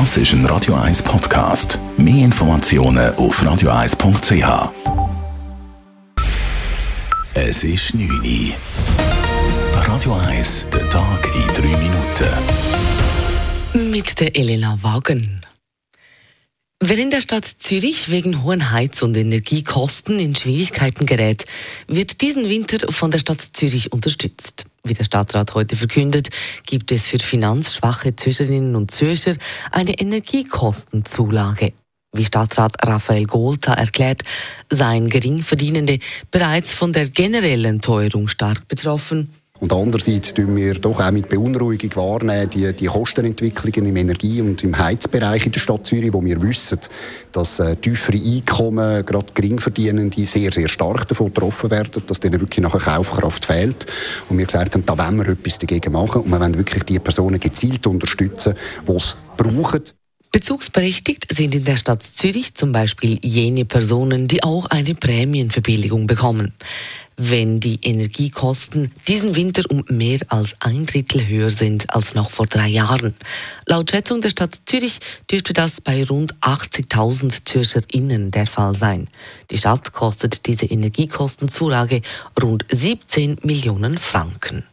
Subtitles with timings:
[0.00, 1.78] Das ist ein Radio 1 Podcast.
[1.96, 4.72] Mehr Informationen auf radio1.ch.
[7.34, 8.54] Es ist 9 Uhr.
[9.86, 12.26] Radio 1, der Tag in 3 Minuten.
[13.92, 15.42] Mit der Elena Wagen.
[16.80, 21.46] Wer in der Stadt Zürich wegen hohen Heiz- und Energiekosten in Schwierigkeiten gerät,
[21.86, 24.66] wird diesen Winter von der Stadt Zürich unterstützt.
[24.86, 26.28] Wie der Stadtrat heute verkündet,
[26.66, 29.34] gibt es für finanzschwache Zürcherinnen und Zürcher
[29.70, 31.72] eine Energiekostenzulage.
[32.12, 34.22] Wie Stadtrat Raphael Golta erklärt,
[34.70, 39.30] seien Geringverdienende bereits von der generellen Teuerung stark betroffen.
[39.60, 44.62] Und andererseits tun wir doch auch mit Beunruhigung wahrnehmen, die, die Kostenentwicklungen im Energie- und
[44.64, 46.80] im Heizbereich in der Stadt Zürich, wo wir wissen,
[47.30, 52.62] dass äh, tiefere Einkommen, gerade Geringverdienende, sehr, sehr stark davon getroffen werden, dass denen wirklich
[52.62, 53.86] nachher Kaufkraft fehlt.
[54.28, 56.98] Und wir gesagt haben, da wollen wir etwas dagegen machen und wir wollen wirklich die
[56.98, 58.54] Personen gezielt unterstützen,
[58.86, 59.82] die es brauchen.
[60.34, 66.52] Bezugsberechtigt sind in der Stadt Zürich zum Beispiel jene Personen, die auch eine Prämienverbilligung bekommen.
[67.16, 72.46] Wenn die Energiekosten diesen Winter um mehr als ein Drittel höher sind als noch vor
[72.46, 73.14] drei Jahren.
[73.66, 74.98] Laut Schätzung der Stadt Zürich
[75.30, 79.06] dürfte das bei rund 80.000 ZürcherInnen der Fall sein.
[79.52, 82.02] Die Stadt kostet diese Energiekostenzulage
[82.42, 84.64] rund 17 Millionen Franken.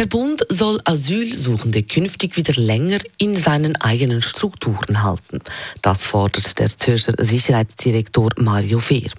[0.00, 5.40] Der Bund soll Asylsuchende künftig wieder länger in seinen eigenen Strukturen halten.
[5.82, 9.10] Das fordert der Zürcher Sicherheitsdirektor Mario Fehr.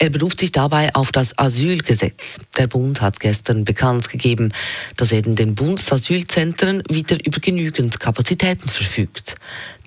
[0.00, 2.38] Er beruft sich dabei auf das Asylgesetz.
[2.56, 4.52] Der Bund hat gestern bekannt gegeben,
[4.96, 9.36] dass er in den Bundesasylzentren wieder über genügend Kapazitäten verfügt.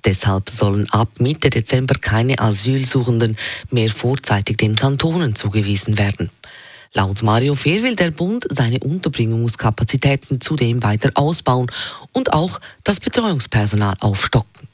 [0.06, 3.36] Deshalb sollen ab Mitte Dezember keine Asylsuchenden
[3.70, 6.30] mehr vorzeitig den Kantonen zugewiesen werden.
[6.94, 11.70] Laut Mario Fehr will der Bund seine Unterbringungskapazitäten zudem weiter ausbauen
[12.12, 14.68] und auch das Betreuungspersonal aufstocken.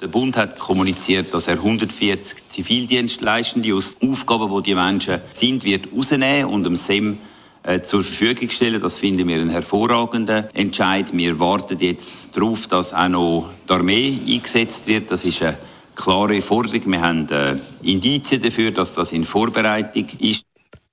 [0.00, 5.88] Der Bund hat kommuniziert, dass er 140 Zivildienstleistende aus Aufgaben, wo die Menschen sind, wird
[5.94, 7.18] rausnehmen und dem SEM
[7.64, 8.80] äh, zur Verfügung stellen.
[8.80, 11.06] Das finden wir einen hervorragenden Entscheid.
[11.12, 15.10] Wir warten jetzt darauf, dass auch noch die Armee eingesetzt wird.
[15.10, 15.58] Das ist eine
[15.96, 16.92] klare Forderung.
[16.92, 20.44] Wir haben äh, Indizien dafür, dass das in Vorbereitung ist.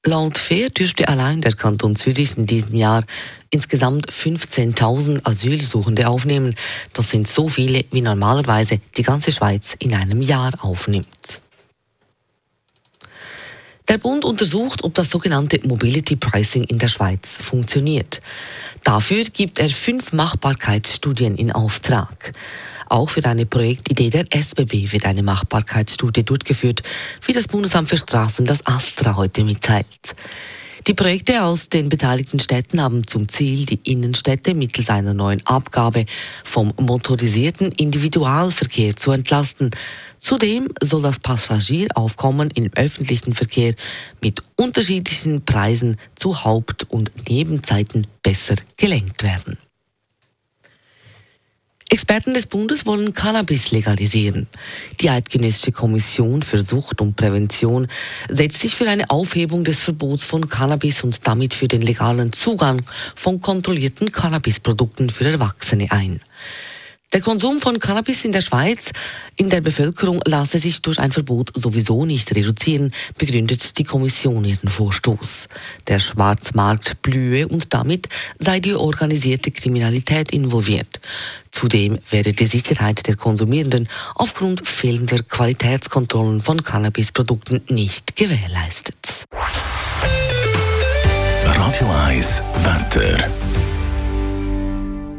[0.08, 3.04] Laut FAIR dürfte allein der Kanton Zürich in diesem Jahr
[3.50, 6.54] insgesamt 15.000 Asylsuchende aufnehmen.
[6.94, 11.42] Das sind so viele, wie normalerweise die ganze Schweiz in einem Jahr aufnimmt.
[13.88, 18.22] Der Bund untersucht, ob das sogenannte Mobility Pricing in der Schweiz funktioniert.
[18.84, 22.34] Dafür gibt er fünf Machbarkeitsstudien in Auftrag.
[22.88, 26.84] Auch für eine Projektidee der SBB wird eine Machbarkeitsstudie durchgeführt,
[27.26, 30.16] wie das Bundesamt für Straßen das Astra heute mitteilt.
[30.88, 36.06] Die Projekte aus den beteiligten Städten haben zum Ziel, die Innenstädte mittels einer neuen Abgabe
[36.44, 39.72] vom motorisierten Individualverkehr zu entlasten.
[40.20, 43.74] Zudem soll das Passagieraufkommen im öffentlichen Verkehr
[44.22, 49.58] mit unterschiedlichen Preisen zu Haupt- und Nebenzeiten besser gelenkt werden.
[51.96, 54.48] Experten des Bundes wollen Cannabis legalisieren.
[55.00, 57.88] Die Eidgenössische Kommission für Sucht und Prävention
[58.28, 62.82] setzt sich für eine Aufhebung des Verbots von Cannabis und damit für den legalen Zugang
[63.16, 66.20] von kontrollierten Cannabisprodukten für Erwachsene ein.
[67.16, 68.92] Der Konsum von Cannabis in der Schweiz
[69.38, 74.68] in der Bevölkerung lasse sich durch ein Verbot sowieso nicht reduzieren, begründet die Kommission ihren
[74.68, 75.48] Vorstoß.
[75.88, 81.00] Der Schwarzmarkt blühe und damit sei die organisierte Kriminalität involviert.
[81.52, 89.24] Zudem werde die Sicherheit der Konsumierenden aufgrund fehlender Qualitätskontrollen von Cannabisprodukten nicht gewährleistet.
[91.46, 93.30] Radio 1 Wetter.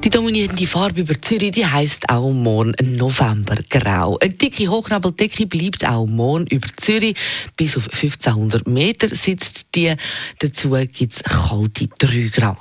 [0.06, 4.16] Die dominierende Farbe über Zürich, die heisst auch morgen Novembergrau.
[4.20, 7.16] Eine dicke Hochnabeldecke bleibt auch morgen über Zürich.
[7.56, 9.92] Bis auf 1500 Meter sitzt die.
[10.38, 12.56] Dazu gibt es kalte 3 Grad.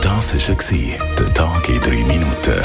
[0.00, 2.62] Das war der Tag in 3 Minuten.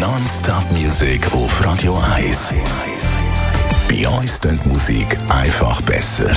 [0.00, 2.54] Non-Stop Music auf Radio 1.
[3.88, 6.36] Bei uns klingt Musik einfach besser.